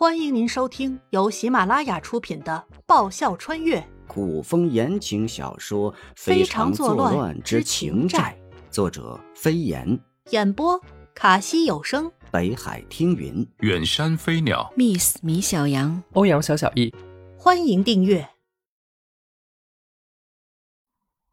[0.00, 8.34] 欢迎您收听由喜马拉雅出品的《爆笑穿越古风言情小说《非常作乱之情债》，
[8.72, 10.00] 作者飞檐，
[10.30, 10.80] 演播
[11.14, 16.94] 卡西有声，北海听云，远山飞鸟，Miss 米小羊，欧阳小小易。
[17.36, 18.26] 欢迎订阅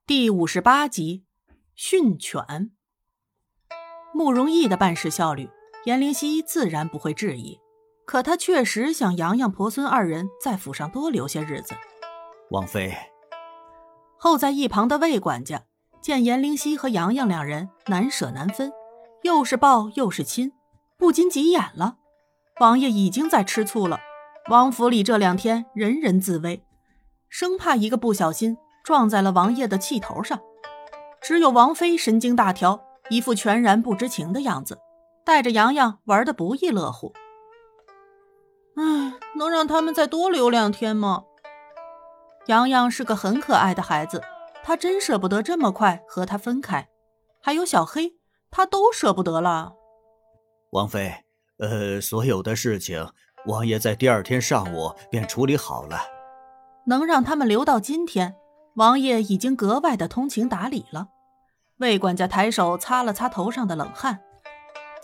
[0.05, 1.23] 第五十八集
[1.73, 2.41] 《训犬》。
[4.13, 5.49] 慕容易的办事效率，
[5.85, 7.57] 颜灵犀自然不会质疑。
[8.07, 11.75] 可他确实想洋洋婆孙二人在府上多留些日子。
[12.51, 12.95] 王妃，
[14.17, 15.63] 候在一旁的魏管家
[16.01, 18.71] 见颜灵犀和洋洋两人难舍难分，
[19.23, 20.53] 又是抱又是亲，
[20.97, 21.97] 不禁急眼了。
[22.61, 23.99] 王爷已经在吃醋了，
[24.49, 26.63] 王府里这两天人人自危，
[27.27, 30.39] 生怕一个不小心撞在了王爷的气头上。
[31.19, 34.79] 只有王妃神经大条，一副全然不知情的样子，
[35.25, 37.11] 带着洋洋玩得不亦乐乎。
[38.77, 41.23] 唉，能让他们再多留两天吗？
[42.45, 44.21] 洋洋是个很可爱的孩子，
[44.63, 46.87] 他真舍不得这么快和他分开。
[47.41, 48.13] 还有小黑，
[48.51, 49.73] 他都舍不得了。
[50.71, 51.25] 王妃，
[51.57, 53.09] 呃，所有的事情，
[53.47, 55.99] 王爷在第二天上午便处理好了。
[56.85, 58.35] 能让他们留到今天，
[58.75, 61.07] 王爷已经格外的通情达理了。
[61.79, 64.19] 魏管家抬手擦了擦头上的冷汗，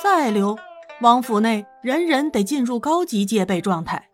[0.01, 0.57] 再留。
[1.02, 4.09] 王府内人人得进入高级戒备状态。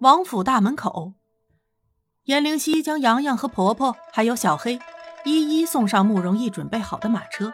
[0.00, 1.12] 王府大门口，
[2.24, 4.80] 颜灵犀将洋洋和婆婆还有小黑
[5.24, 7.52] 一一送上慕容易准备好的马车。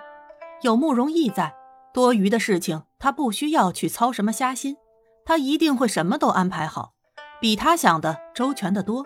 [0.63, 1.55] 有慕容易在，
[1.93, 4.77] 多余的事情他不需要去操什么瞎心，
[5.25, 6.95] 他一定会什么都安排好，
[7.41, 9.05] 比他想的周全的多。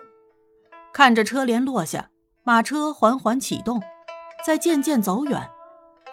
[0.93, 2.09] 看着车帘落下，
[2.43, 3.81] 马车缓缓启动，
[4.45, 5.49] 在渐渐走远，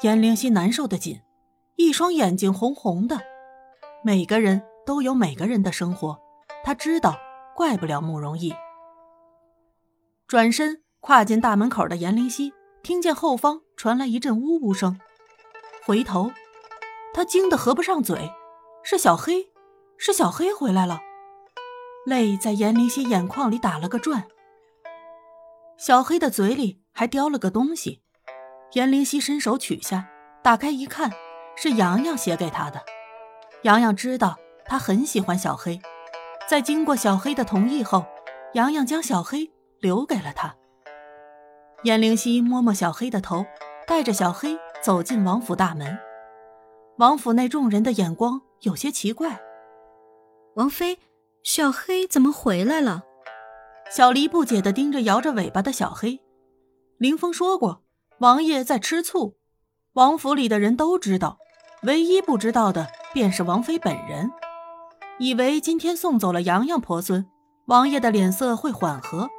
[0.00, 1.20] 颜灵犀难受的紧。
[1.80, 3.18] 一双眼睛红红的，
[4.04, 6.20] 每个人都有每个人的生活，
[6.62, 7.16] 他知道，
[7.56, 8.54] 怪不了慕容易。
[10.28, 15.00] 转身跨进大门口的颜灵犀，听见后方传来一阵呜呜声，
[15.86, 16.30] 回头，
[17.14, 18.30] 他惊得合不上嘴，
[18.82, 19.50] 是小黑，
[19.96, 21.00] 是小黑回来了，
[22.04, 24.28] 泪在颜灵犀眼眶里打了个转。
[25.78, 28.02] 小黑的嘴里还叼了个东西，
[28.74, 30.06] 颜灵犀伸手取下，
[30.42, 31.10] 打开一看。
[31.56, 32.80] 是洋洋写给他的。
[33.62, 35.80] 洋洋知道他很喜欢小黑，
[36.48, 38.04] 在经过小黑的同意后，
[38.54, 40.56] 洋洋将小黑留给了他。
[41.82, 43.44] 颜灵犀摸摸小黑的头，
[43.86, 45.98] 带着小黑走进王府大门。
[46.98, 49.40] 王府内众人的眼光有些奇怪
[50.56, 50.98] ：“王妃，
[51.42, 53.04] 小黑怎么回来了？”
[53.90, 56.20] 小黎不解地盯着摇着尾巴的小黑。
[56.98, 57.82] 林峰说过，
[58.18, 59.38] 王爷在吃醋，
[59.94, 61.38] 王府里的人都知道。
[61.82, 64.30] 唯一不知道的便是王妃本人，
[65.18, 67.26] 以为今天送走了洋洋婆孙，
[67.68, 69.30] 王爷的脸色会缓和，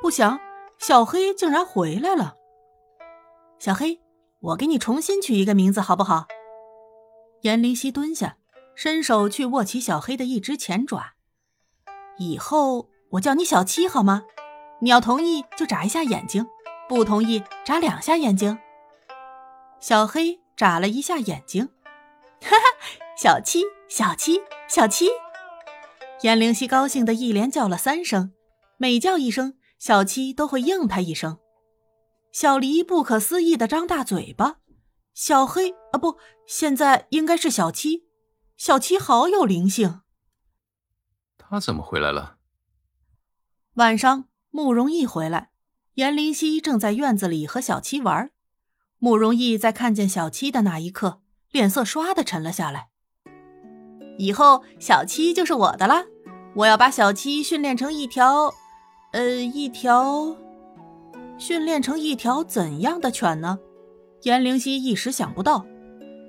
[0.00, 0.38] 不想
[0.78, 2.36] 小黑竟然回来了。
[3.58, 4.00] 小黑，
[4.38, 6.26] 我给你重新取一个名字好不好？
[7.42, 8.36] 颜灵犀蹲下，
[8.76, 11.14] 伸手去握起小黑的一只前爪。
[12.18, 14.22] 以后我叫你小七好吗？
[14.80, 16.46] 你要同意就眨一下眼睛，
[16.88, 18.56] 不同意眨两下眼睛。
[19.80, 21.66] 小黑眨了一下眼睛。
[22.42, 22.64] 哈哈，
[23.16, 25.08] 小七，小七，小七！
[26.22, 28.32] 颜灵犀高兴的一连叫了三声，
[28.76, 31.38] 每叫一声，小七都会应他一声。
[32.30, 34.58] 小黎不可思议的张大嘴巴，
[35.14, 38.06] 小黑啊，不，现在应该是小七，
[38.56, 40.02] 小七好有灵性。
[41.38, 42.36] 他怎么回来了？
[43.74, 45.50] 晚上，慕容易回来，
[45.94, 48.30] 颜灵犀正在院子里和小七玩。
[49.00, 51.22] 慕容易在看见小七的那一刻。
[51.52, 52.90] 脸色唰的沉了下来。
[54.18, 56.04] 以后小七就是我的了，
[56.54, 58.52] 我要把小七训练成一条，
[59.12, 60.36] 呃，一条，
[61.38, 63.58] 训练成一条怎样的犬呢？
[64.22, 65.66] 颜灵犀一时想不到。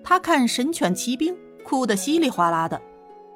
[0.03, 2.81] 他看《神犬奇兵》，哭得稀里哗啦的。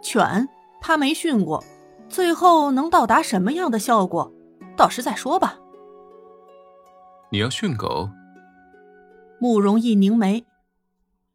[0.02, 0.50] 犬
[0.81, 1.64] 他没训过，
[2.09, 4.34] 最后能到达什么样的效果，
[4.76, 5.59] 到时再说吧。
[7.31, 8.09] 你要训狗？
[9.46, 10.44] 慕容逸凝眉，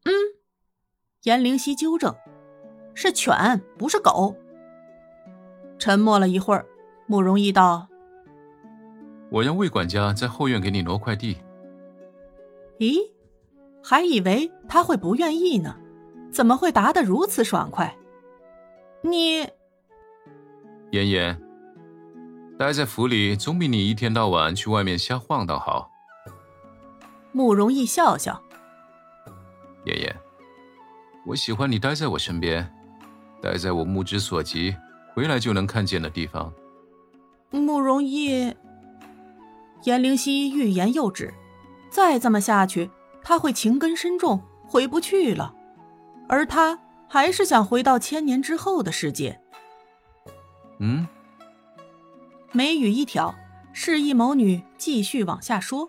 [0.03, 0.11] 嗯。
[1.23, 2.12] 颜灵犀纠正
[2.93, 4.35] ：“是犬，不是狗。”
[5.79, 6.67] 沉默了一会儿，
[7.07, 7.87] 慕容逸道
[9.31, 11.37] ：“我让魏管家在后院给你挪块地。”
[12.81, 12.99] 咦，
[13.81, 15.77] 还以为他会不愿意呢，
[16.33, 17.97] 怎么会答得如此爽快？
[19.03, 19.47] 你，
[20.91, 21.41] 妍妍，
[22.59, 25.89] 待在府里总比你一天到晚去外面瞎晃荡好。
[27.32, 28.43] 慕容逸笑笑
[29.85, 30.17] ：“爷爷。”
[31.27, 32.73] 我喜欢你待在我身边，
[33.43, 34.75] 待在我目之所及，
[35.15, 36.53] 回来就能看见的地方。
[37.50, 38.55] 慕容易。
[39.85, 41.32] 颜灵溪欲言又止，
[41.91, 42.91] 再这么下去，
[43.23, 45.55] 他会情根深重，回不去了。
[46.29, 46.79] 而他
[47.09, 49.41] 还是想回到千年之后的世界。
[50.79, 51.06] 嗯，
[52.53, 53.35] 眉宇一挑，
[53.73, 55.88] 示意某女继续往下说。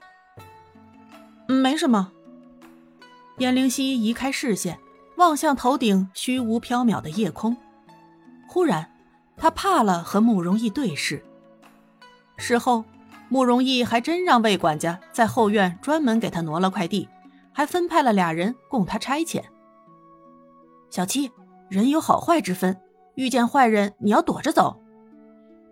[1.54, 2.12] 没什么。
[3.38, 4.80] 颜灵溪移开视线，
[5.18, 7.58] 望向头顶虚无缥缈的夜空。
[8.48, 8.92] 忽然，
[9.38, 11.24] 他怕了和慕容易对视。
[12.38, 12.86] 事后。
[13.34, 17.08] 慕容易还真让魏管家在后院专门给他挪了块地，
[17.54, 19.42] 还分派了俩人供他差遣。
[20.90, 21.32] 小七，
[21.70, 22.78] 人有好坏之分，
[23.16, 24.82] 遇见坏人你要躲着走。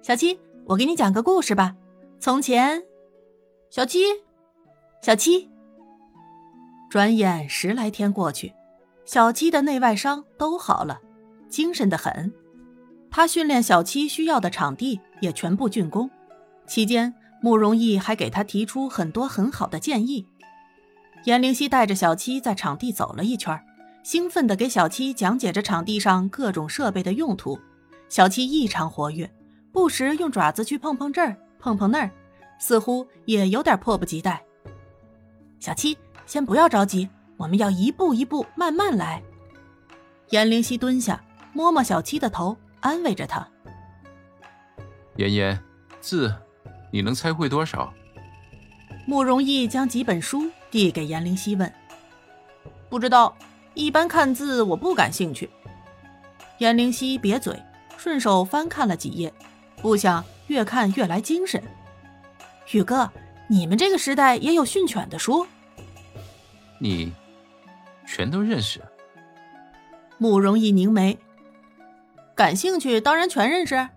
[0.02, 1.76] 小七，我给你讲个故事吧。
[2.18, 2.82] 从前，
[3.70, 4.06] 小七，
[5.02, 5.49] 小七。
[6.90, 8.54] 转眼十来天过去，
[9.06, 11.00] 小七的内外伤都好了，
[11.48, 12.34] 精神的很。
[13.12, 16.10] 他训练小七需要的场地也全部竣工，
[16.68, 17.14] 期间。
[17.42, 20.26] 慕容易还给他提出很多很好的建议。
[21.24, 23.58] 颜灵溪带着小七在场地走了一圈，
[24.04, 27.58] 兴奋地给小七讲解着场地上各种设备的用途。
[28.10, 29.32] 小七异常活跃，
[29.72, 32.12] 不时用爪子去碰碰这儿，碰碰那儿，
[32.60, 34.44] 似乎也有点迫不及待。
[35.62, 35.98] 小七，
[36.30, 39.20] 先不要着急，我们要一步一步慢慢来。
[40.30, 41.20] 颜灵溪蹲下，
[41.54, 43.48] 摸摸小七的头，安慰着他。
[45.16, 45.60] 妍妍，
[46.00, 46.32] 字。
[46.92, 47.92] 你能猜会多少？
[49.08, 51.74] 慕容易将几本书递给颜灵犀问
[52.92, 53.36] ：“不知道，
[53.74, 55.50] 一般看字我不感兴趣。”
[56.60, 57.60] 颜灵犀瘪嘴，
[57.98, 59.34] 顺手翻看了几页，
[59.82, 61.60] 不想越看越来精神。
[62.72, 63.12] 宇哥，
[63.48, 65.48] 你们这个时代也有训犬的书？
[66.80, 67.14] 你
[68.08, 68.82] 全都认识？
[70.18, 71.20] 慕容逸凝眉，
[72.36, 73.88] 感兴趣当然全认识。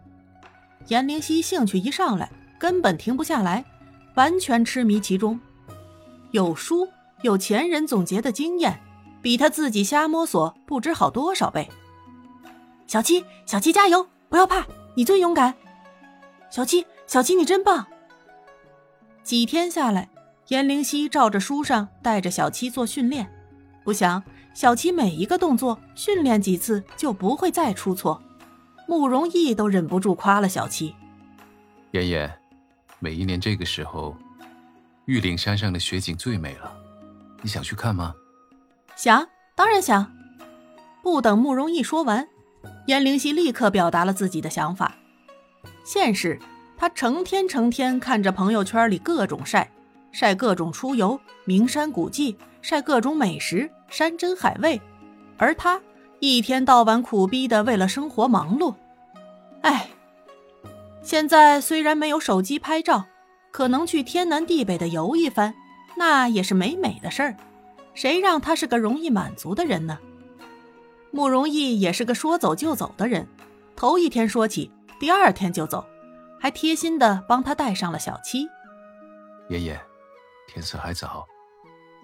[0.89, 2.31] 颜灵犀兴趣一上来。
[2.59, 3.65] 根本停不下来，
[4.15, 5.41] 完全痴迷其中。
[6.31, 6.89] 有书，
[7.23, 8.81] 有前人总结的经验，
[9.21, 11.69] 比他自己瞎摸索不知好多少倍。
[12.87, 14.65] 小七，小七加油，不要怕，
[14.95, 15.53] 你最勇敢。
[16.51, 17.85] 小七，小七你真棒。
[19.25, 20.09] 几天下来，
[20.49, 23.31] 颜灵溪照着书上带着小七做训练，
[23.85, 24.23] 不想
[24.55, 28.23] 小七每一个动作训练几次就不会再出错。
[28.87, 30.95] 慕容逸都忍不住夸了小七。
[31.93, 32.31] 妍妍。
[32.99, 34.17] 每一年这个时候，
[35.07, 36.73] 玉岭山上的雪景最美了。
[37.41, 38.15] 你想去看吗？
[38.95, 40.13] 想，当然想。
[41.03, 42.29] 不等慕容逸说完，
[42.87, 44.95] 颜灵溪立刻表达了自己的想法。
[45.85, 46.39] 现实，
[46.77, 49.69] 他成天成天看着朋友圈里各种晒，
[50.13, 54.81] 晒各种出游、名山古迹，晒各种美食、山珍海味，
[55.37, 55.81] 而他
[56.21, 58.75] 一天到晚苦逼的为了生活忙碌。
[59.63, 59.89] 哎。
[61.05, 63.05] 现在虽然没有手机拍照，
[63.51, 65.53] 可能去天南地北的游一番，
[65.97, 67.37] 那也是美美的事儿。
[67.93, 69.99] 谁让他是个容易满足的人呢？
[71.11, 73.27] 慕容易也是个说走就走的人，
[73.75, 74.71] 头一天说起，
[75.01, 75.85] 第二天就走，
[76.39, 78.47] 还贴心的帮他带上了小七。
[79.49, 79.81] 爷爷，
[80.47, 81.27] 天色还早。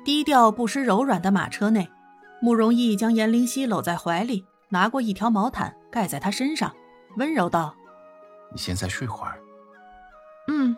[0.05, 1.88] 低调不失柔软的马车内，
[2.40, 6.75] 慕容易将颜灵溪搂在怀里，拿过一条毛毯盖在她身上，
[7.17, 7.75] 温柔道。
[8.53, 9.39] 你现在睡会儿。
[10.46, 10.74] 嗯，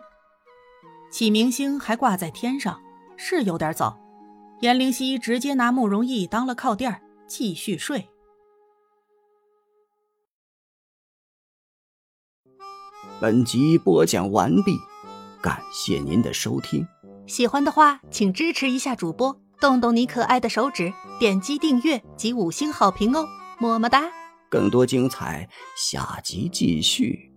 [1.11, 2.81] 启明星还挂在天上，
[3.15, 3.97] 是有点早。
[4.59, 8.09] 颜灵溪直接拿慕容易当了靠垫，继续睡。
[13.21, 14.75] 本集播讲完毕，
[15.41, 16.85] 感谢您的收听。
[17.27, 23.25] 喜欢的话，请支持一下主播，动动你可爱的手指，点击订阅及五星好评哦，
[23.59, 24.03] 么么哒！
[24.49, 25.47] 更多精彩，
[25.77, 27.30] 下集继续。